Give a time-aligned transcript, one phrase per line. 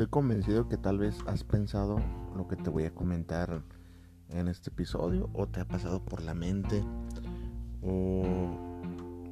[0.00, 2.00] Estoy convencido que tal vez has pensado
[2.34, 3.62] lo que te voy a comentar
[4.30, 6.82] en este episodio o te ha pasado por la mente
[7.82, 8.24] o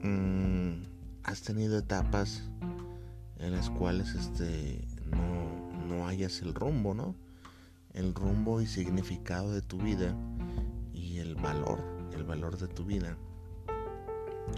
[0.02, 0.82] mm,
[1.24, 2.50] has tenido etapas
[3.38, 7.15] en las cuales este no, no hayas el rumbo, ¿no?
[7.95, 10.15] El rumbo y significado de tu vida
[10.93, 13.16] y el valor, el valor de tu vida.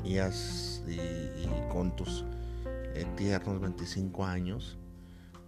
[0.05, 2.25] Y, has, y, con tus
[3.17, 4.77] tiernos 25 años,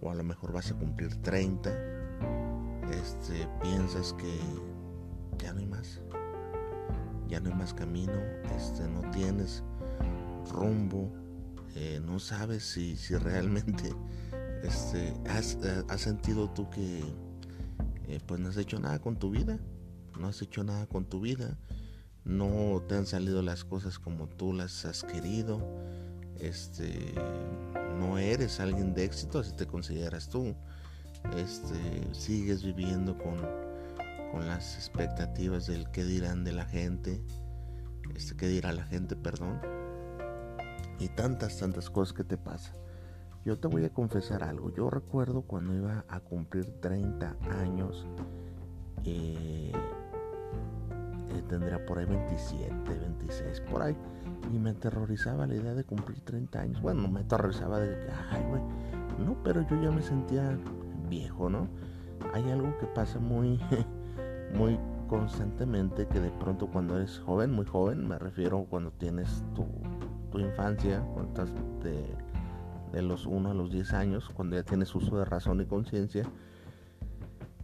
[0.03, 1.71] o a lo mejor vas a cumplir 30,
[2.91, 4.37] este, piensas que
[5.37, 6.01] ya no hay más,
[7.27, 8.13] ya no hay más camino,
[8.55, 9.63] este, no tienes
[10.51, 11.11] rumbo,
[11.75, 13.95] eh, no sabes si, si realmente
[14.63, 17.01] este, has, eh, sentido tú que
[18.07, 19.57] eh, pues no has hecho nada con tu vida,
[20.19, 21.57] no has hecho nada con tu vida,
[22.25, 25.61] no te han salido las cosas como tú las has querido,
[26.39, 27.13] este
[27.99, 30.55] no eres alguien de éxito, así te consideras tú.
[31.37, 31.75] Este,
[32.13, 33.37] sigues viviendo con,
[34.31, 37.23] con las expectativas del que dirán de la gente,
[38.15, 39.59] este, que dirá la gente, perdón,
[40.99, 42.75] y tantas, tantas cosas que te pasan.
[43.45, 44.73] Yo te voy a confesar algo.
[44.73, 48.05] Yo recuerdo cuando iba a cumplir 30 años,
[49.03, 49.71] eh,
[51.29, 53.97] eh, tendría por ahí 27, 26, por ahí
[54.51, 56.81] y me aterrorizaba la idea de cumplir 30 años.
[56.81, 58.61] Bueno, me aterrorizaba de que, ay, güey,
[59.25, 60.57] no, pero yo ya me sentía
[61.09, 61.67] viejo, ¿no?
[62.33, 63.59] Hay algo que pasa muy,
[64.55, 69.65] muy constantemente que de pronto cuando eres joven, muy joven, me refiero cuando tienes tu,
[70.31, 72.15] tu infancia, cuando estás de,
[72.91, 76.23] de los 1 a los 10 años, cuando ya tienes uso de razón y conciencia,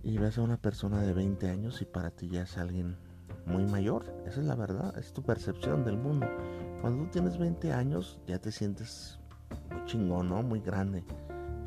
[0.04, 2.98] y ves a una persona de 20 años y para ti ya es alguien
[3.46, 6.28] muy mayor, esa es la verdad, es tu percepción del mundo.
[6.82, 9.20] Cuando tú tienes 20 años ya te sientes
[9.70, 10.42] muy chingón, ¿no?
[10.42, 11.04] Muy grande.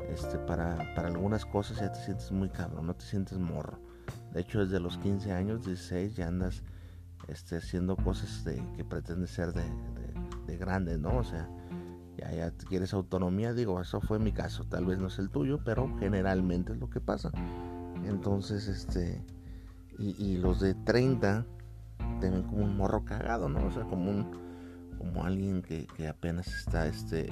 [0.09, 3.79] Este, para, para algunas cosas ya te sientes muy cabrón, no te sientes morro.
[4.33, 6.63] De hecho, desde los 15 años, 16, ya andas
[7.27, 9.63] este, haciendo cosas de, que pretendes ser de,
[10.47, 11.17] de, grande, ¿no?
[11.17, 11.47] O sea,
[12.17, 15.59] ya, ya quieres autonomía, digo, eso fue mi caso, tal vez no es el tuyo,
[15.63, 17.31] pero generalmente es lo que pasa.
[18.05, 19.23] Entonces, este,
[19.97, 21.45] y, y los de 30
[22.19, 23.65] te ven como un morro cagado, ¿no?
[23.65, 24.43] O sea, como un
[25.03, 27.29] como alguien que, apenas está este,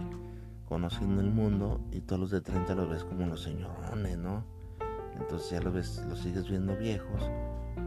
[0.67, 4.43] conociendo el mundo y todos los de 30 los ves como los señorones, ¿no?
[5.17, 7.29] Entonces ya los ves, los sigues viendo viejos,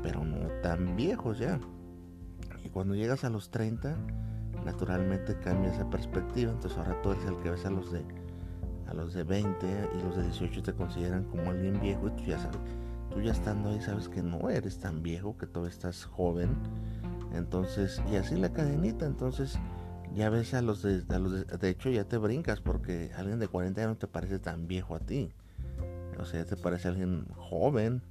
[0.03, 1.61] pero no tan viejos ya.
[2.65, 3.97] Y cuando llegas a los 30,
[4.65, 8.03] naturalmente cambia esa perspectiva, entonces ahora tú eres el que ves a los de
[8.87, 12.25] a los de 20 y los de 18 te consideran como alguien viejo y tú
[12.25, 12.59] ya sabes,
[13.11, 16.55] tú ya estando ahí sabes que no eres tan viejo, que todavía estás joven
[17.35, 19.59] entonces, y así la cadenita, entonces
[20.15, 23.81] ya ves a los de, los de, hecho ya te brincas porque alguien de 40
[23.81, 25.33] años no te parece tan viejo a ti.
[26.19, 28.03] O sea, te parece alguien joven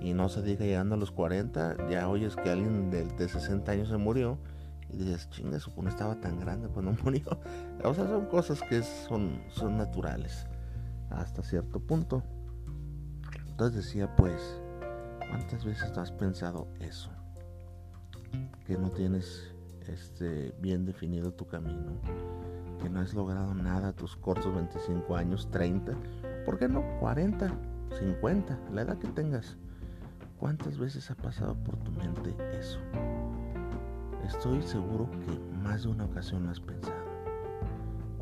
[0.00, 3.70] y no se diga llegando a los 40, ya oyes que alguien de, de 60
[3.70, 4.38] años se murió
[4.92, 7.38] y dices, chinga, supone estaba tan grande cuando murió.
[7.84, 10.46] O sea, son cosas que son, son naturales
[11.10, 12.22] hasta cierto punto.
[13.48, 14.60] Entonces decía, pues,
[15.30, 17.15] ¿cuántas veces has pensado eso?
[18.66, 19.54] Que no tienes
[19.88, 21.92] este, bien definido tu camino,
[22.80, 25.92] que no has logrado nada tus cortos 25 años, 30,
[26.44, 27.52] ¿por qué no 40,
[27.98, 29.56] 50, la edad que tengas?
[30.38, 32.78] ¿Cuántas veces ha pasado por tu mente eso?
[34.26, 37.06] Estoy seguro que más de una ocasión lo has pensado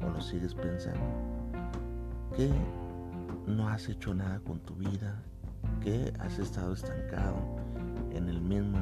[0.05, 1.01] o lo sigues pensando.
[2.37, 2.51] Que
[3.47, 5.23] no has hecho nada con tu vida,
[5.81, 7.37] que has estado estancado
[8.11, 8.79] en el mismo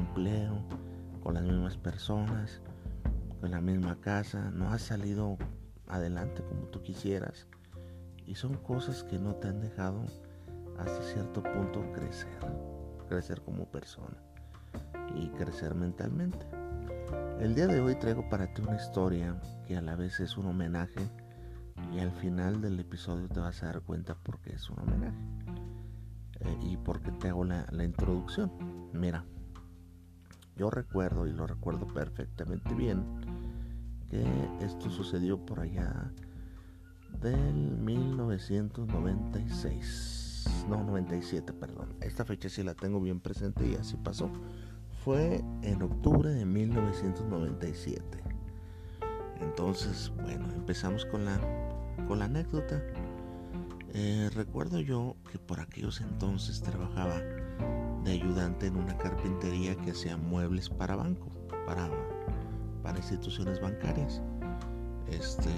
[1.77, 2.61] personas,
[3.39, 5.37] con la misma casa, no has salido
[5.87, 7.47] adelante como tú quisieras.
[8.25, 10.05] Y son cosas que no te han dejado
[10.77, 12.39] hasta cierto punto crecer,
[13.09, 14.17] crecer como persona
[15.15, 16.45] y crecer mentalmente.
[17.39, 20.45] El día de hoy traigo para ti una historia que a la vez es un
[20.47, 21.01] homenaje
[21.91, 25.17] y al final del episodio te vas a dar cuenta por qué es un homenaje
[26.39, 28.51] eh, y por qué te hago la, la introducción.
[28.93, 29.25] Mira,
[30.55, 33.03] yo recuerdo y lo recuerdo perfectamente bien
[34.09, 34.23] que
[34.61, 36.13] esto sucedió por allá
[37.21, 40.65] del 1996.
[40.69, 41.95] No, 97, perdón.
[42.01, 44.31] Esta fecha sí la tengo bien presente y así pasó.
[45.03, 48.23] Fue en octubre de 1997.
[49.41, 51.39] Entonces, bueno, empezamos con la,
[52.07, 52.79] con la anécdota.
[53.93, 57.19] Eh, recuerdo yo que por aquellos entonces trabajaba
[58.03, 61.29] de ayudante en una carpintería que hacía muebles para banco,
[61.65, 61.89] para,
[62.81, 64.21] para instituciones bancarias.
[65.07, 65.49] Este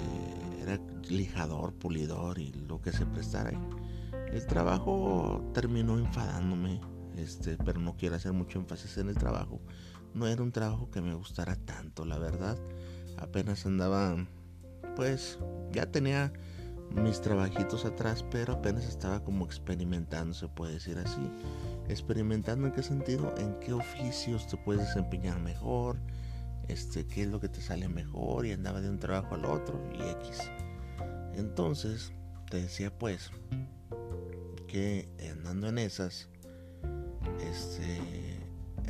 [0.61, 3.51] era lijador, pulidor y lo que se prestara.
[4.31, 6.81] El trabajo terminó enfadándome,
[7.15, 9.61] este, pero no quiero hacer mucho énfasis en el trabajo.
[10.13, 12.57] No era un trabajo que me gustara tanto, la verdad.
[13.17, 14.15] Apenas andaba,
[14.95, 15.39] pues,
[15.71, 16.33] ya tenía
[16.91, 21.29] mis trabajitos atrás, pero apenas estaba como experimentando, se puede decir así.
[21.87, 25.97] Experimentando en qué sentido, en qué oficios te puedes desempeñar mejor,
[26.67, 29.79] este, qué es lo que te sale mejor y andaba de un trabajo al otro
[29.93, 30.39] y X.
[31.35, 32.13] Entonces,
[32.49, 33.31] te decía pues
[34.67, 36.29] que andando en esas,
[37.41, 38.39] este,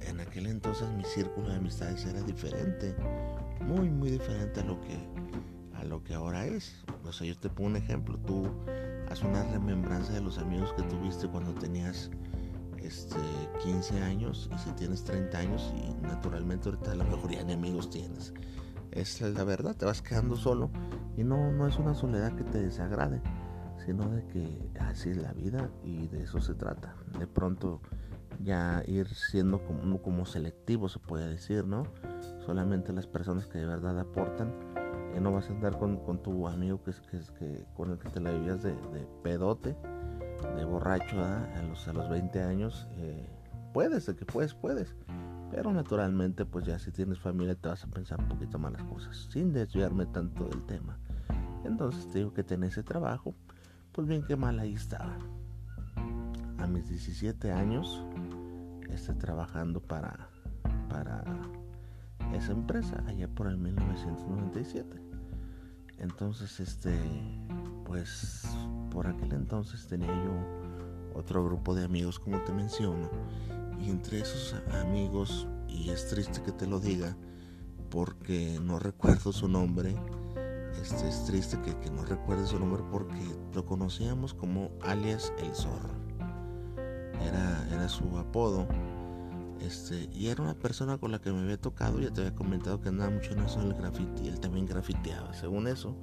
[0.08, 2.96] en aquel entonces mi círculo de amistades era diferente,
[3.62, 4.98] muy muy diferente a lo que
[5.76, 6.84] a lo que ahora es.
[7.04, 8.50] O sea, yo te pongo un ejemplo, tú
[9.10, 12.10] haz una remembranza de los amigos que tuviste cuando tenías
[12.78, 13.18] este,
[13.64, 18.34] 15 años y si tienes 30 años y naturalmente ahorita la mayoría de amigos tienes.
[18.92, 20.70] Es la verdad, te vas quedando solo
[21.18, 23.22] y no, no es una soledad que te desagrade,
[23.86, 26.96] sino de que así es la vida y de eso se trata.
[27.20, 27.82] De pronto
[28.44, 31.84] ya ir siendo como, como selectivo se puede decir, ¿no?
[32.46, 34.54] Solamente las personas que de verdad aportan.
[35.16, 38.20] Y no vas a andar con, tu amigo que, que, que, con el que te
[38.20, 39.76] la vivías de, de pedote
[40.56, 43.28] de borracho a, los, a los 20 años, eh,
[43.74, 44.96] puedes, de que puedes, puedes.
[45.52, 48.84] Pero naturalmente, pues ya si tienes familia te vas a pensar un poquito más las
[48.84, 50.98] cosas, sin desviarme tanto del tema.
[51.64, 53.34] Entonces te digo que tenés ese trabajo,
[53.92, 55.18] pues bien que mal ahí estaba.
[56.58, 58.04] A mis 17 años,
[58.90, 60.30] estoy trabajando para,
[60.90, 61.24] para
[62.34, 65.05] esa empresa, allá por el 1997.
[65.98, 66.98] Entonces, este,
[67.86, 68.44] pues
[68.92, 73.10] por aquel entonces tenía yo otro grupo de amigos como te menciono
[73.80, 77.16] y entre esos amigos y es triste que te lo diga
[77.90, 79.96] porque no recuerdo su nombre
[80.82, 85.90] este, es triste que, no recuerde su nombre porque lo conocíamos como alias el zorro.
[87.22, 88.68] Era, era su apodo
[89.62, 92.82] este, y era una persona con la que me había tocado, ya te había comentado
[92.82, 95.96] que andaba mucho en eso del graffiti, él también grafiteaba, según eso,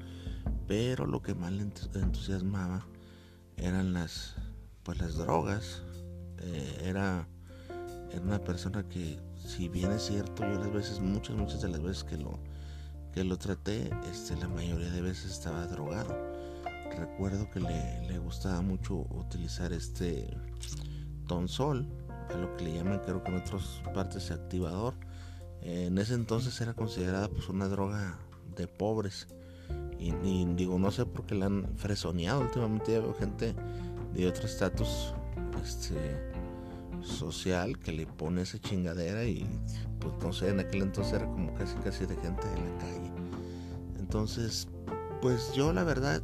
[0.67, 2.87] pero lo que más le entusiasmaba
[3.57, 4.37] eran las
[4.83, 5.83] pues las drogas.
[6.39, 7.29] Eh, era,
[8.11, 11.83] era una persona que si bien es cierto yo las veces muchas muchas de las
[11.83, 12.39] veces que lo
[13.13, 16.15] que lo traté este la mayoría de veces estaba drogado.
[16.99, 20.37] Recuerdo que le, le gustaba mucho utilizar este
[21.27, 21.87] tonsol
[22.33, 24.95] a lo que le llaman creo que en otras partes activador
[25.63, 28.19] en ese entonces era considerada pues una droga
[28.57, 29.29] de pobres
[29.99, 32.41] y, digo, no sé por qué la han fresoneado.
[32.41, 33.55] Últimamente ya veo gente
[34.13, 35.15] de otro estatus
[35.63, 35.95] este,
[37.03, 39.47] social que le pone esa chingadera y
[40.01, 43.13] pues no sé, en aquel entonces era como casi casi de gente de la calle.
[44.01, 44.67] Entonces,
[45.21, 46.21] pues yo la verdad,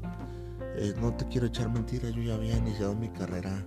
[0.76, 3.64] eh, no te quiero echar mentiras, yo ya había iniciado mi carrera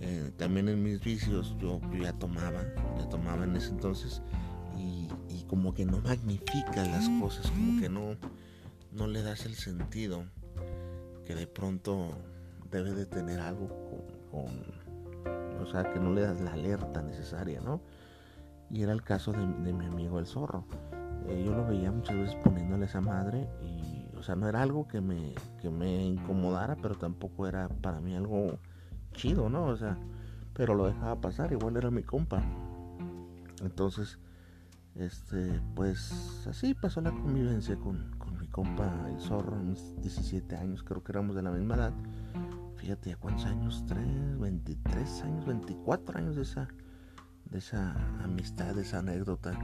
[0.00, 2.62] eh, también en mis vicios, yo, ya tomaba,
[2.98, 4.22] ya tomaba en ese entonces
[4.76, 8.16] y, y como que no magnifica las cosas, como que no
[8.94, 10.24] no le das el sentido
[11.26, 12.10] que de pronto
[12.70, 13.68] debe de tener algo
[14.30, 14.46] con,
[15.60, 17.80] o sea, que no le das la alerta necesaria, ¿no?
[18.70, 20.64] Y era el caso de, mi amigo el zorro.
[21.26, 24.86] Eh, yo lo veía muchas veces poniéndole esa madre y, o sea, no era algo
[24.86, 28.58] que me, que me incomodara, pero tampoco era para mí algo
[29.14, 29.64] chido, ¿no?
[29.66, 29.96] O sea,
[30.52, 32.42] pero lo dejaba pasar, igual era mi compa.
[33.62, 34.18] Entonces,
[34.94, 38.14] este, pues así pasó la convivencia con,
[38.54, 41.92] compa el zorro, mis 17 años, creo que éramos de la misma edad.
[42.76, 43.84] Fíjate, ¿a cuántos años?
[43.88, 46.68] 3, 23 años, 24 años de esa,
[47.46, 49.58] de esa amistad, de esa anécdota.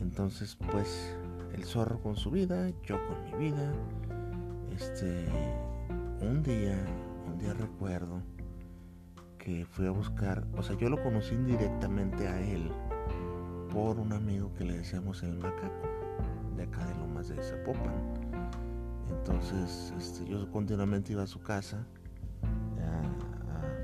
[0.00, 1.16] Entonces, pues,
[1.52, 3.72] el zorro con su vida, yo con mi vida.
[4.76, 5.26] Este,
[6.20, 6.78] un día,
[7.26, 8.22] un día recuerdo
[9.46, 12.68] que fui a buscar, o sea, yo lo conocí indirectamente a él
[13.72, 15.86] por un amigo que le decíamos el macaco,
[16.56, 17.94] de acá de Lomas de Zapopan.
[19.08, 21.86] Entonces este, yo continuamente iba a su casa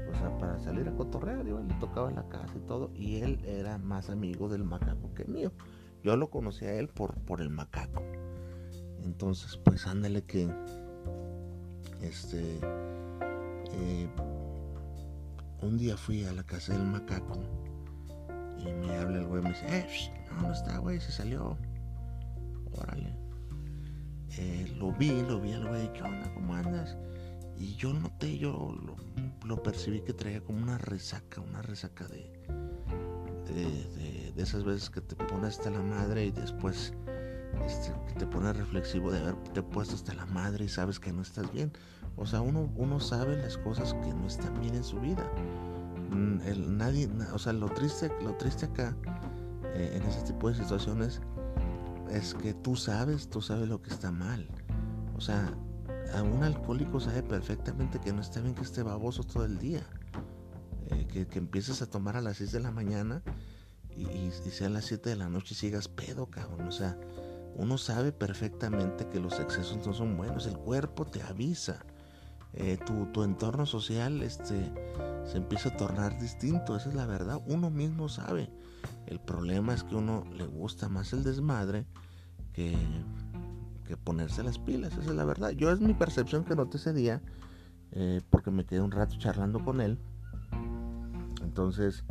[0.07, 4.11] pues, para salir a cotorrear, le tocaba la casa y todo, y él era más
[4.11, 5.52] amigo del macaco que mío.
[6.02, 8.02] Yo lo conocí a él por, por el macaco.
[9.04, 10.52] Entonces, pues ándale que
[12.00, 12.59] este
[13.71, 14.09] eh,
[15.62, 17.40] un día fui a la casa del macaco
[18.59, 19.87] y me habla el güey, me dice, eh,
[20.31, 21.57] no, no está, güey, se salió.
[22.73, 23.16] Órale.
[24.38, 26.33] Eh, lo vi, lo vi al güey, ¿qué onda?
[26.35, 26.97] ¿Cómo andas?
[27.59, 28.75] Y yo noté, yo
[29.45, 32.31] lo, percibí que traía como una resaca, una resaca de,
[33.54, 36.95] de, esas veces que te pones hasta la madre y después
[37.64, 41.52] este, te pones reflexivo de haberte puesto hasta la madre y sabes que no estás
[41.52, 41.73] bien.
[42.16, 45.25] O sea, uno, uno sabe las cosas que no están bien en su vida.
[46.11, 48.97] Mm, el, nadie, o sea, lo triste, lo triste acá,
[49.75, 51.21] eh, en ese tipo de situaciones,
[52.11, 54.47] es que tú sabes, tú sabes lo que está mal.
[55.16, 55.54] O sea,
[56.14, 59.83] a un alcohólico sabe perfectamente que no está bien que esté baboso todo el día.
[60.88, 63.23] Eh, que, que, empieces a tomar a las 6 de la mañana
[63.97, 66.66] y, y, sea a las 7 de la noche y sigas pedo, cabrón.
[66.69, 66.99] O sea,
[67.54, 70.47] uno sabe perfectamente que los excesos no son buenos.
[70.47, 71.85] El cuerpo te avisa.
[72.54, 72.78] Eh,
[73.12, 74.71] tu, entorno social este,
[75.25, 76.76] se empieza a tornar distinto.
[76.76, 77.40] Esa es la verdad.
[77.47, 78.50] Uno mismo sabe.
[79.06, 81.87] El problema es que uno le gusta más el desmadre
[82.52, 82.76] que,
[84.04, 84.92] ponerse las pilas.
[84.92, 85.50] Esa es la verdad.
[85.50, 87.23] Yo es mi percepción que noté ese día.
[87.92, 89.99] Eh, porque me quedé un rato charlando con él.
[91.42, 92.04] Entonces,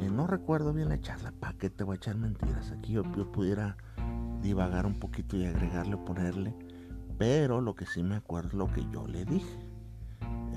[0.00, 1.32] eh, no recuerdo bien la charla.
[1.38, 2.72] ¿Para qué te voy a echar mentiras?
[2.72, 3.76] Aquí yo, pudiera
[4.42, 6.54] divagar un poquito y agregarle o ponerle.
[7.16, 9.63] Pero lo que sí me acuerdo es lo que yo le dije.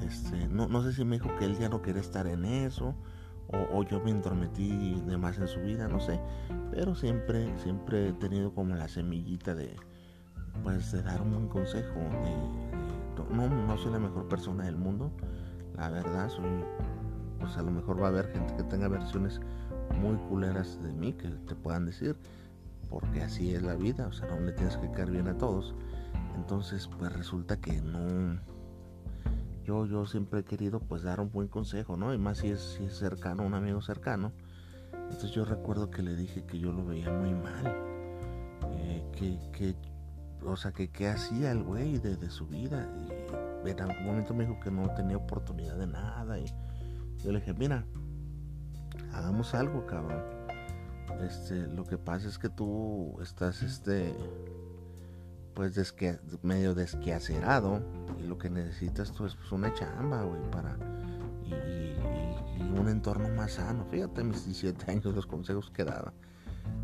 [0.06, 2.96] Este, no, no sé si me dijo que él ya no quiere estar en eso
[3.50, 6.20] o, yo me entrometí de más en su vida, no sé.
[6.72, 9.76] Pero siempre, siempre he tenido como la semillita de,
[10.64, 11.96] pues, de dar un consejo.
[13.32, 15.12] no, no soy la mejor persona del mundo,
[15.78, 16.66] la verdad, soy,
[17.40, 19.40] pues a lo mejor va a haber gente que tenga versiones
[20.02, 22.18] muy culeras de mí que te puedan decir,
[22.90, 25.74] porque así es la vida, o sea, no le tienes que caer bien a todos.
[26.36, 28.40] Entonces, pues resulta que no
[29.68, 32.14] yo, yo siempre he querido pues dar un buen consejo, ¿no?
[32.14, 34.32] Y más si es, si es cercano, un amigo cercano.
[34.94, 37.76] Entonces yo recuerdo que le dije que yo lo veía muy mal.
[38.72, 39.76] Eh, que, que,
[40.46, 42.90] o sea, que qué hacía el güey de, su vida.
[43.66, 46.40] Y en algún momento me dijo que no tenía oportunidad de nada.
[46.40, 46.46] Y
[47.22, 47.86] yo le dije, mira,
[49.12, 50.24] hagamos algo, cabrón.
[51.26, 54.16] Este, lo que pasa es que tú estás, este,
[55.58, 55.96] pues
[56.44, 57.82] medio desquacerado
[58.20, 60.78] y lo que necesitas tú es pues, una chamba, güey, para
[61.48, 63.84] y, un entorno más sano.
[63.90, 66.14] Fíjate, mis 17 años los consejos que daba.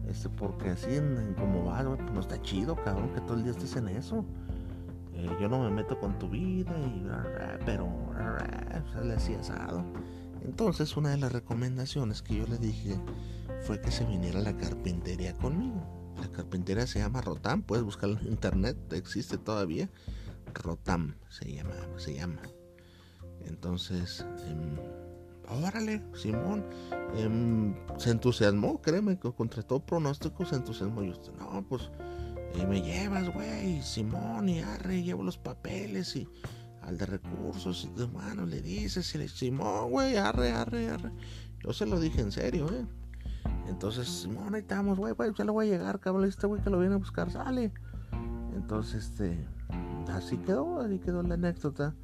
[0.07, 0.89] Este, porque así
[1.37, 4.25] como va, pues no está chido, cabrón, que todo el día estés en eso.
[5.13, 6.73] Eh, yo no me meto con tu vida
[7.67, 7.87] pero
[9.03, 9.83] le hacía asado.
[10.41, 12.99] Entonces una de las recomendaciones que yo le dije
[13.67, 18.17] fue que se viniera a la carpintería conmigo la carpintería se llama Rotam, puedes buscarlo
[18.19, 19.89] en internet, existe todavía.
[20.53, 22.41] Rotam se llama, se llama.
[23.41, 26.65] Entonces, eh, órale, Simón,
[27.17, 31.03] em, se entusiasmó, créeme, contra todo pronóstico se entusiasmó.
[31.03, 31.91] Yo, no, pues
[32.67, 36.27] me llevas, güey, Simón, y arre, llevo los papeles y
[36.83, 41.11] al de recursos, de mano le dices, y le Simón, güey, arre, arre, arre.
[41.59, 42.85] Yo se lo dije en serio, eh.
[43.67, 46.25] Entonces, Simón, ahí estamos, güey, ya le voy a llegar, cabrón.
[46.25, 47.71] Este güey que lo viene a buscar sale.
[48.55, 49.47] Entonces, este,
[50.11, 51.95] así quedó, así quedó la anécdota.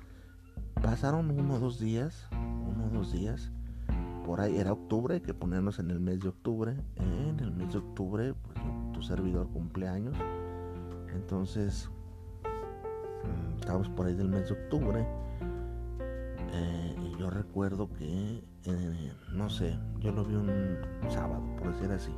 [0.81, 3.51] Pasaron uno o dos días, uno o dos días.
[4.25, 6.75] Por ahí era octubre, que ponernos en el mes de octubre.
[6.95, 8.57] En el mes de octubre, pues
[8.93, 10.15] tu servidor cumpleaños.
[11.13, 11.89] Entonces,
[12.43, 15.07] mm, estamos por ahí del mes de octubre.
[16.53, 18.43] Eh, y yo recuerdo que
[19.31, 20.77] no sé, yo lo vi un
[21.09, 22.13] sábado, por decir así.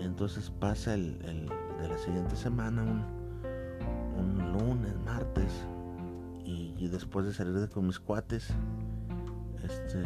[0.00, 5.66] Entonces pasa el, de la siguiente semana, un, lunes, martes,
[6.44, 8.48] y, después de salir con mis cuates,
[9.64, 10.02] este,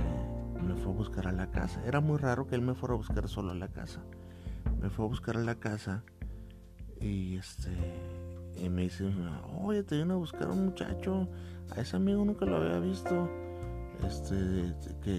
[0.62, 1.82] me fue a buscar a la casa.
[1.84, 4.00] Era muy raro que él me fuera a buscar solo a la casa.
[4.80, 6.04] Me fue a buscar a la casa
[7.00, 7.70] y este
[8.56, 9.08] y me dice,
[9.62, 11.28] oye, te vino a buscar un muchacho,
[11.76, 13.28] a ese amigo nunca lo había visto
[14.07, 14.75] este,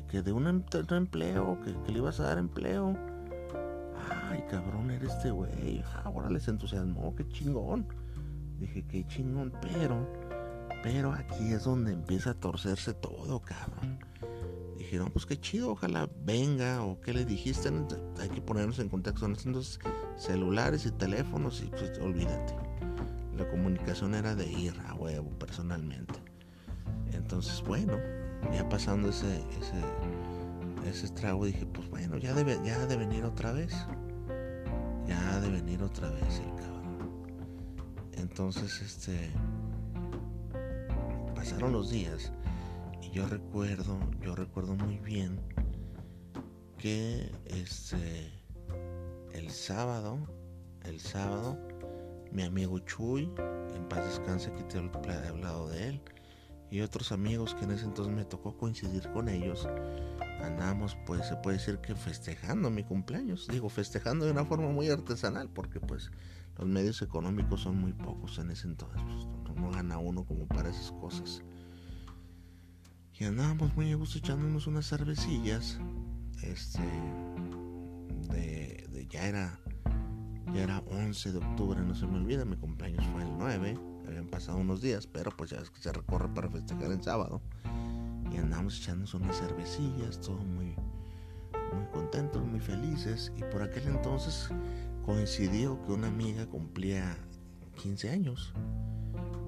[0.10, 2.96] que, de un, empleo, que, le ibas a dar empleo.
[4.30, 5.84] Ay, cabrón, eres este güey.
[6.04, 7.88] Ahora les entusiasmó, qué chingón.
[8.60, 10.08] Dije, qué chingón, pero,
[10.84, 14.00] pero aquí es donde empieza a torcerse todo, cabrón.
[14.78, 17.70] Dije, dije, no, pues qué chido, ojalá venga, o qué le dijiste,
[18.20, 19.26] hay que ponernos en contacto.
[19.26, 19.80] Entonces,
[20.18, 22.56] celulares y teléfonos, y pues olvídate.
[23.38, 26.16] La comunicación era de ir a huevo personalmente.
[27.14, 27.94] Entonces, bueno,
[28.54, 33.52] ya pasando ese, ese, ese estrago, dije, pues bueno, ya debe, ya de venir otra
[33.52, 33.74] vez.
[35.08, 37.26] Ya de venir otra vez el cabrón.
[38.14, 39.32] Entonces, este.
[41.36, 42.32] Pasaron los días
[43.12, 45.40] yo recuerdo, yo recuerdo muy bien
[46.78, 48.32] que este
[49.34, 50.20] el sábado,
[50.86, 51.58] el sábado,
[52.32, 53.32] mi amigo Chuy,
[53.76, 56.02] en paz descanse que te he hablado de él,
[56.72, 59.68] y otros amigos que en ese entonces me tocó coincidir con ellos,
[60.42, 64.90] andamos pues se puede decir que festejando mi cumpleaños, digo festejando de una forma muy
[64.90, 66.12] artesanal, porque pues
[66.58, 69.02] los medios económicos son muy pocos en ese entonces,
[69.46, 71.42] pues, no gana uno como para esas cosas.
[73.20, 75.78] Y andábamos muy a gusto echándonos unas cervecillas.
[76.42, 76.80] Este.
[78.30, 79.60] De, ya era.
[80.54, 82.46] Ya era 11 de octubre, no se me olvida.
[82.46, 83.78] Mi cumpleaños fue el 9.
[84.10, 87.42] Habían pasado unos días, pero pues ya es que se recorre para festejar el sábado.
[88.32, 90.74] Y andamos echándonos unas cervecillas, todo muy,
[91.74, 93.32] muy contentos, muy felices.
[93.38, 94.50] Y por aquel entonces
[95.06, 97.16] coincidió que una amiga cumplía
[97.76, 98.52] 15 años,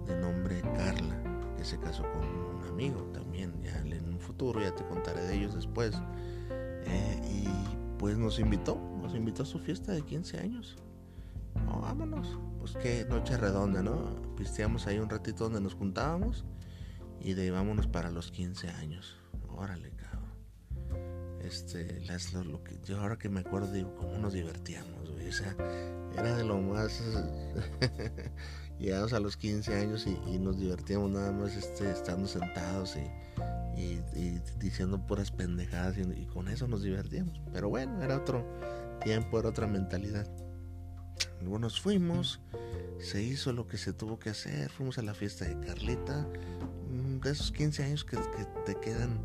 [0.06, 1.20] de nombre Carla,
[1.58, 5.38] que se casó con un amigo también, ya en un futuro, ya te contaré de
[5.38, 6.00] ellos después.
[6.52, 10.78] Eh, y pues nos invitó, nos invitó a su fiesta de 15 años.
[11.66, 14.31] vámonos, pues qué noche redonda, ¿no?
[14.42, 16.46] Pisteamos ahí un ratito donde nos juntábamos
[17.20, 19.16] y de vámonos para los 15 años.
[19.50, 20.32] Órale, cabrón.
[21.44, 25.08] Este, las, lo, que, yo ahora que me acuerdo digo, cómo nos divertíamos.
[25.08, 25.56] O sea,
[26.18, 27.04] era de lo más
[28.80, 34.00] llegamos a los 15 años y, nos divertíamos nada más este, estando sentados y,
[34.58, 37.40] diciendo puras pendejadas y, con eso nos divertíamos.
[37.54, 38.44] Pero bueno, era otro
[39.04, 40.28] tiempo, era otra mentalidad.
[41.42, 42.40] Luego nos fuimos,
[43.02, 46.28] se hizo lo que se tuvo que hacer, fuimos a la fiesta de Carlita,
[46.90, 48.18] mm, de esos 15 años que,
[48.66, 49.20] te quedan,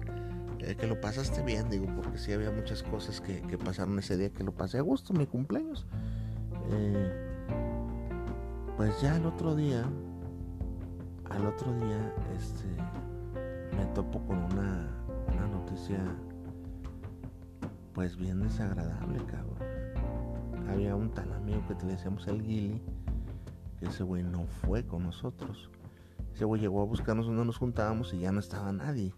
[0.60, 4.30] eh, que lo pasaste bien, digo, porque sí había muchas cosas que, pasaron ese día
[4.30, 5.86] que lo pasé a gusto, mi cumpleaños.
[6.70, 7.12] Eh,
[8.76, 9.84] pues ya el otro día,
[11.30, 14.90] al otro día, este, me topo con una,
[15.32, 15.98] una noticia,
[17.92, 19.56] pues bien desagradable, cabrón.
[20.68, 22.82] Había un tal amigo que te decíamos el Gili,
[23.78, 25.70] que ese güey no fue con nosotros.
[26.34, 29.14] Ese güey llegó a buscarnos donde nos juntábamos y ya no estaba nadie.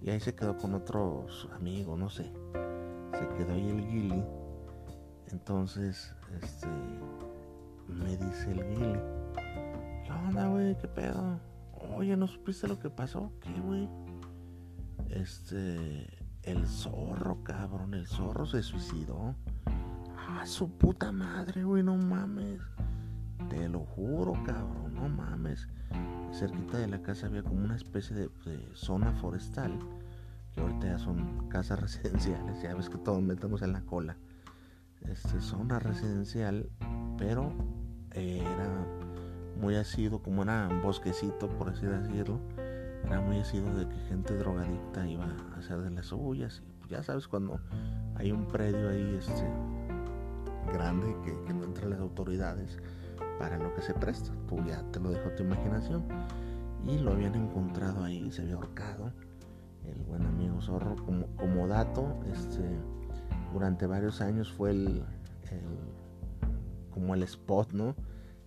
[0.00, 2.32] Y ahí se quedó con otros amigos, no sé.
[3.12, 4.24] Se quedó ahí el Gili.
[5.32, 6.68] Entonces, este,
[7.88, 9.00] me dice el Gili.
[10.04, 10.76] ¿Qué onda, güey?
[10.78, 11.40] ¿Qué pedo?
[11.96, 13.32] Oye, ¿no supiste lo que pasó?
[13.40, 13.88] ¿Qué, güey?
[15.10, 16.06] Este.
[16.42, 17.94] El zorro, cabrón.
[17.94, 19.34] El zorro se suicidó.
[20.16, 21.82] Ah, su puta madre, güey.
[21.82, 22.60] No mames.
[23.96, 24.94] Juro, cabrón.
[24.94, 25.66] No mames.
[26.32, 28.30] Cerquita de la casa había como una especie de,
[28.74, 29.78] zona forestal.
[30.54, 32.62] Que ahorita ya son casas residenciales.
[32.62, 34.16] Ya ves que todos metemos en la cola.
[35.00, 36.70] Este, zona residencial.
[37.18, 37.52] Pero
[38.12, 38.86] era
[39.60, 42.40] muy asido, como era un bosquecito, por así decirlo,
[43.04, 46.62] era muy asido de que gente drogadicta iba a hacer de las suyas.
[46.66, 47.60] Y pues ya sabes, cuando
[48.16, 49.48] hay un predio ahí este,
[50.72, 52.78] grande que, no entran las autoridades
[53.38, 56.04] para lo que se presta, tú ya te lo dejo a tu imaginación.
[56.86, 59.12] Y lo habían encontrado ahí, se había ahorcado
[59.84, 60.96] el buen amigo Zorro.
[60.96, 62.62] Como, dato, este,
[63.52, 65.04] durante varios años fue el
[66.96, 67.94] como el spot, ¿no?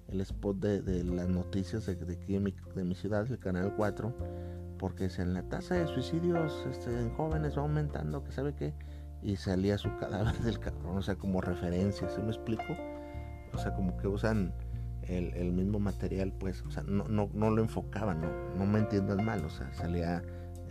[0.08, 4.12] El spot de, las noticias de, aquí de mi, ciudad, el Canal 4,
[4.80, 8.73] porque es en la tasa de suicidios este, en jóvenes va aumentando, que sabe qué,
[9.21, 12.75] y salía su cadáver del cabrón, o sea, como referencia, ¿se me explico?
[13.54, 14.52] O sea, como que usan
[15.09, 19.21] el, mismo material, pues, o sea, no, no, no lo enfocaban, no, no me entiendas
[19.23, 20.21] mal, o sea, salía,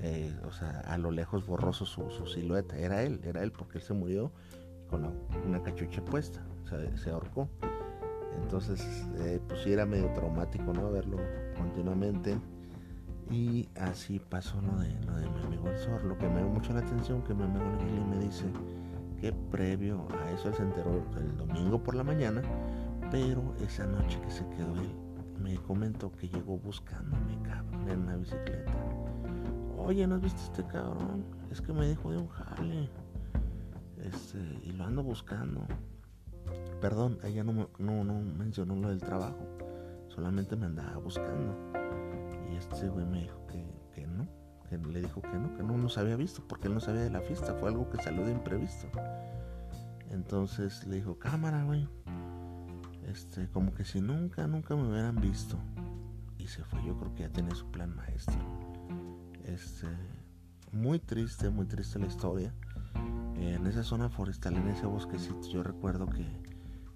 [0.03, 3.79] eh, o sea, a lo lejos borroso su, su, silueta, era él, era él, porque
[3.79, 4.33] él se murió
[4.89, 5.13] con
[5.47, 7.49] una cachucha puesta, o sea, se ahorcó.
[8.43, 8.81] Entonces,
[9.19, 10.91] eh, pues sí era medio traumático, ¿no?
[10.91, 11.19] Verlo
[11.57, 12.39] continuamente.
[13.31, 16.05] Y así pasó lo de, lo de mi amigo el Zor.
[16.05, 18.47] Lo que me dio mucho la atención, que mi amigo el me dice
[19.21, 22.41] que previo a eso él se enteró el domingo por la mañana,
[23.11, 24.93] pero esa noche que se quedó él,
[25.41, 28.73] me comentó que llegó buscándome, cabrón, en una bicicleta.
[29.77, 31.25] Oye, ¿no has visto este cabrón?
[31.51, 32.91] Es que me dijo de un jale.
[34.03, 35.67] Este, y lo ando buscando.
[36.81, 39.47] Perdón, ella no, no, no mencionó lo del trabajo,
[40.09, 41.55] solamente me andaba buscando.
[42.51, 44.27] Y este güey me dijo que, que no,
[44.69, 47.11] que le dijo que no, que no nos había visto porque él no sabía de
[47.11, 48.89] la fiesta, fue algo que salió de imprevisto.
[50.11, 51.89] Entonces le dijo, cámara, güey.
[53.11, 55.57] Este, como que si nunca, nunca me hubieran visto.
[56.39, 58.39] Y se fue, yo creo que ya tenía su plan maestro.
[59.45, 59.87] Este,
[60.73, 62.53] muy triste, muy triste la historia.
[63.37, 66.27] En esa zona forestal, en ese bosquecito, yo recuerdo que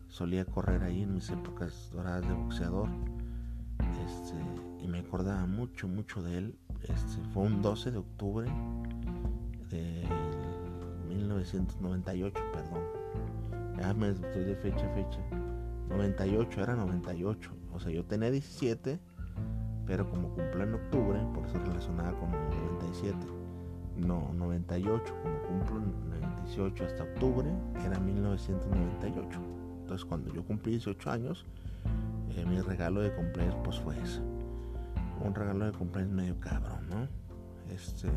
[0.09, 2.88] solía correr ahí en mis épocas doradas de boxeador.
[4.07, 6.59] Este, y me acordaba mucho, mucho de él.
[6.83, 8.51] Este, fue un 12 de octubre
[9.70, 10.07] de
[11.09, 12.83] 1998, perdón.
[13.79, 15.41] Ya me estoy de fecha fecha.
[15.88, 17.51] 98, era 98.
[17.73, 18.99] O sea, yo tenía 17,
[19.87, 23.16] pero como cumple en octubre, por eso relacionaba con 97.
[23.97, 27.51] No, 98, como cumplo en 18 hasta octubre,
[27.85, 29.40] era 1998.
[29.81, 31.45] Entonces, cuando yo cumplí 18 años,
[32.31, 34.23] eh, mi regalo de cumpleaños pues fue eso.
[35.23, 37.09] Un regalo de cumpleaños medio cabrón, ¿no?
[37.73, 38.09] Este.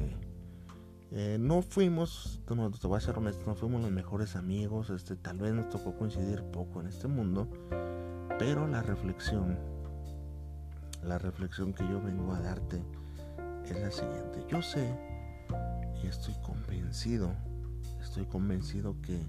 [1.12, 2.54] Eh, no fuimos, te
[2.88, 6.44] voy a ser honesto, no fuimos los mejores amigos, este, tal vez nos tocó coincidir
[6.44, 7.48] poco en este mundo,
[8.39, 9.58] pero la reflexión,
[11.04, 12.82] la reflexión que yo vengo a darte
[13.65, 14.44] es la siguiente.
[14.50, 14.94] Yo sé
[16.04, 17.32] y estoy convencido,
[18.02, 19.20] estoy convencido que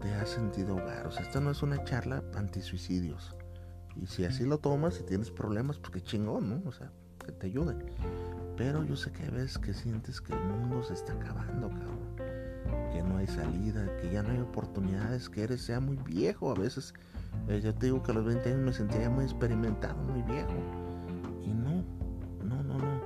[0.00, 1.06] te has sentido hogar.
[1.06, 3.34] O sea, esta no es una charla anti-suicidios.
[4.00, 6.68] Y si así lo tomas, si tienes problemas, pues chingón, ¿no?
[6.68, 6.92] O sea,
[7.24, 7.74] que te ayude.
[8.58, 11.98] Pero yo sé que hay veces que sientes que el mundo se está acabando, cabrón.
[12.92, 16.50] Que no hay salida, que ya no hay oportunidades, que eres ya muy viejo.
[16.50, 16.92] A veces,
[17.46, 20.50] eh, yo te digo que a los 20 años me sentía muy experimentado, muy viejo.
[21.44, 21.84] Y no,
[22.42, 23.00] no, no, no.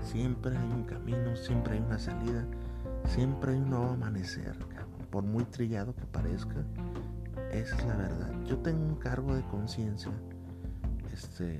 [0.00, 2.46] Siempre hay un camino, siempre hay una salida,
[3.04, 5.06] siempre hay un nuevo amanecer, cabrón.
[5.10, 6.64] Por muy trillado que parezca,
[7.50, 8.30] esa es la verdad.
[8.44, 10.12] Yo tengo un cargo de conciencia
[11.12, 11.58] este,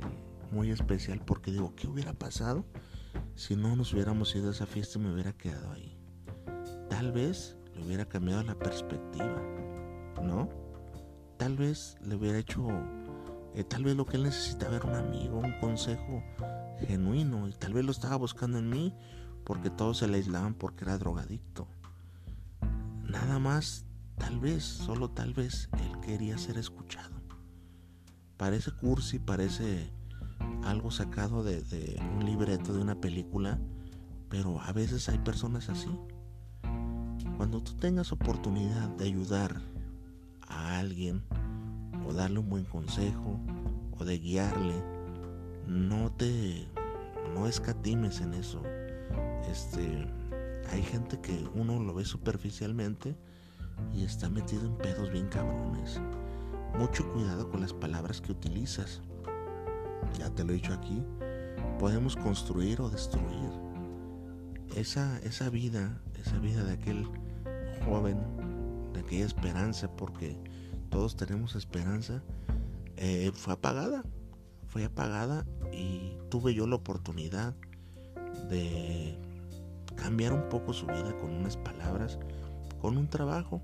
[0.53, 2.65] muy especial porque digo, ¿qué hubiera pasado?
[3.35, 5.99] Si no nos hubiéramos ido a esa fiesta me hubiera quedado ahí.
[6.89, 9.43] Tal vez le hubiera cambiado la perspectiva,
[10.23, 10.49] ¿no?
[11.37, 12.67] Tal vez le hubiera hecho,
[13.55, 16.23] eh, tal vez lo que él necesitaba era un amigo, un consejo
[16.87, 18.95] genuino y tal vez lo estaba buscando en mí
[19.45, 21.69] porque todos se le aislaban porque era drogadicto.
[23.03, 23.85] Nada más,
[24.17, 27.15] tal vez, solo tal vez, él quería ser escuchado.
[28.37, 29.93] Parece cursi, parece
[30.65, 33.59] algo sacado de, un libreto, de una película,
[34.29, 35.91] pero a veces hay personas así.
[37.37, 39.61] Cuando tú tengas oportunidad de ayudar
[40.47, 41.23] a alguien
[42.07, 43.39] o darle un buen consejo
[43.99, 44.75] o de guiarle,
[45.67, 46.69] no te
[47.35, 48.63] no escatimes en eso.
[49.51, 50.07] Este
[50.71, 53.17] hay gente que uno lo ve superficialmente
[53.93, 56.01] y está metido en pedos bien cabrones.
[56.79, 59.03] Mucho cuidado con las palabras que utilizas
[60.19, 61.03] ya te lo he dicho aquí,
[61.79, 63.51] podemos construir o destruir.
[64.75, 67.07] Esa, esa vida, esa vida de aquel
[67.87, 68.19] joven,
[68.93, 70.37] de aquella esperanza, porque
[70.91, 72.23] todos tenemos esperanza,
[72.97, 74.05] eh, fue apagada,
[74.67, 77.55] fue apagada y tuve yo la oportunidad
[78.49, 79.17] de
[79.97, 82.19] cambiar un poco su vida con unas palabras,
[82.81, 83.63] con un trabajo.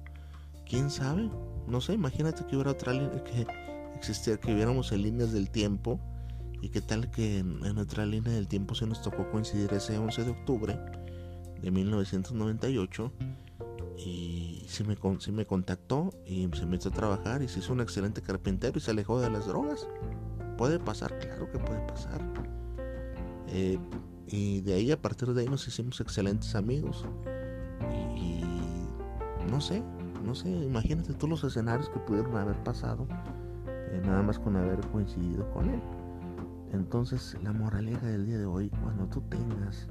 [0.66, 1.30] ¿Quién sabe?
[1.66, 3.46] No sé, imagínate que hubiera otra línea, que
[3.96, 6.00] existiera, que hubiéramos en líneas del tiempo
[6.62, 10.24] y qué tal que en, nuestra línea del tiempo se nos tocó coincidir ese 11
[10.24, 10.78] de octubre
[11.60, 13.12] de 1998
[13.96, 14.96] y se me,
[15.32, 18.90] me contactó y se metió a trabajar y se hizo un excelente carpintero y se
[18.90, 19.86] alejó de las drogas.
[20.56, 22.20] Puede pasar, claro que puede pasar.
[23.48, 23.78] Eh,
[24.26, 27.04] y de ahí, a partir de ahí, nos hicimos excelentes amigos.
[28.16, 28.42] Y,
[29.50, 29.82] no sé,
[30.24, 33.06] no sé, imagínate tú los escenarios que pudieron haber pasado,
[33.66, 35.80] eh, nada más con haber coincidido con él.
[36.72, 39.88] Entonces la moraleja del día de hoy, cuando tú tengas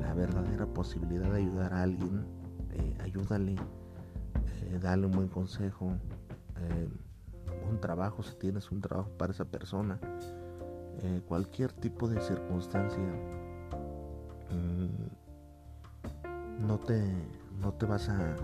[0.00, 2.24] la verdadera posibilidad de ayudar a alguien,
[2.72, 5.92] eh, ayúdale, eh, dale un buen consejo,
[6.56, 6.88] eh,
[7.70, 9.98] un trabajo, si tienes un trabajo para esa persona,
[11.28, 13.02] cualquier tipo de circunstancia,
[14.50, 14.88] mm,
[16.66, 17.02] no, te,
[17.58, 18.36] no te vas a,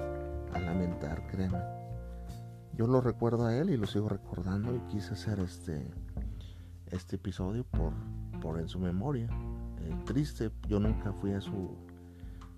[0.55, 1.59] a lamentar, créeme.
[2.73, 5.87] Yo lo recuerdo a él y lo sigo recordando y quise hacer este
[6.90, 7.92] este episodio por,
[8.40, 9.29] por en su memoria.
[9.81, 11.77] Eh, triste, yo nunca fui a su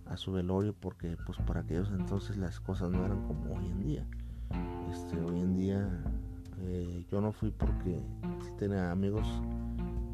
[0.08, 3.80] a su velorio porque pues para aquellos entonces las cosas no eran como hoy en
[3.80, 4.06] día.
[4.90, 6.02] Este, hoy en día
[6.60, 8.00] eh, yo no fui porque
[8.58, 9.26] tenía amigos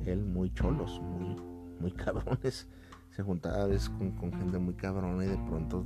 [0.05, 1.37] él muy cholos, muy,
[1.81, 2.67] muy cabrones.
[3.11, 5.85] Se juntaba a veces con, con gente muy cabrona y de pronto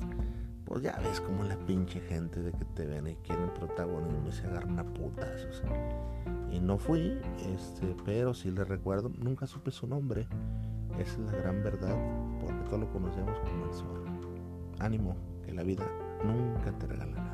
[0.64, 4.32] pues ya ves como la pinche gente de que te ven y quieren protagonismo y
[4.32, 5.46] se agarran a putas.
[6.50, 7.18] Y no fui,
[7.54, 10.26] este, pero sí le recuerdo, nunca supe su nombre.
[10.98, 11.96] Esa es la gran verdad,
[12.40, 14.04] porque todos lo conocemos como el zorro.
[14.78, 15.87] Ánimo, que la vida
[16.24, 17.27] nunca te regala.